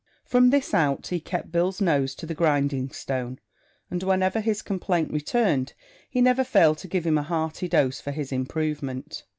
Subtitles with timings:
[0.25, 3.39] From this out he kept Bill's nose to the grinding stone;
[3.91, 5.73] and whenever his complaint returned,
[6.09, 9.25] he never failed to give him a hearty dose for his improvement.